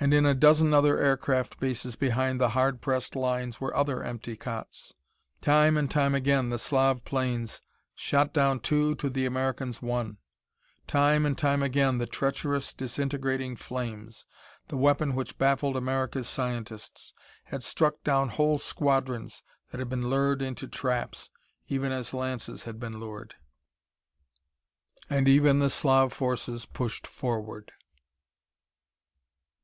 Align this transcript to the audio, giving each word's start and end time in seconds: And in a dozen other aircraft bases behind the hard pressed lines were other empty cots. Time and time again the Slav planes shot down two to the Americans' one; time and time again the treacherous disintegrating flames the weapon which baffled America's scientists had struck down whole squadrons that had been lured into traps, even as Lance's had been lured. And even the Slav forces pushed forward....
And 0.00 0.12
in 0.12 0.26
a 0.26 0.34
dozen 0.34 0.74
other 0.74 0.98
aircraft 0.98 1.60
bases 1.60 1.94
behind 1.94 2.40
the 2.40 2.50
hard 2.50 2.80
pressed 2.82 3.14
lines 3.14 3.60
were 3.60 3.74
other 3.76 4.02
empty 4.02 4.36
cots. 4.36 4.92
Time 5.40 5.76
and 5.76 5.88
time 5.88 6.16
again 6.16 6.50
the 6.50 6.58
Slav 6.58 7.04
planes 7.04 7.60
shot 7.94 8.34
down 8.34 8.58
two 8.58 8.96
to 8.96 9.08
the 9.08 9.24
Americans' 9.24 9.80
one; 9.80 10.18
time 10.88 11.24
and 11.24 11.38
time 11.38 11.62
again 11.62 11.98
the 11.98 12.08
treacherous 12.08 12.74
disintegrating 12.74 13.54
flames 13.54 14.26
the 14.66 14.76
weapon 14.76 15.14
which 15.14 15.38
baffled 15.38 15.76
America's 15.76 16.28
scientists 16.28 17.12
had 17.44 17.62
struck 17.62 18.02
down 18.02 18.30
whole 18.30 18.58
squadrons 18.58 19.44
that 19.70 19.78
had 19.78 19.88
been 19.88 20.10
lured 20.10 20.42
into 20.42 20.66
traps, 20.66 21.30
even 21.68 21.92
as 21.92 22.12
Lance's 22.12 22.64
had 22.64 22.80
been 22.80 22.98
lured. 22.98 23.36
And 25.08 25.28
even 25.28 25.60
the 25.60 25.70
Slav 25.70 26.12
forces 26.12 26.66
pushed 26.66 27.06
forward.... 27.06 27.70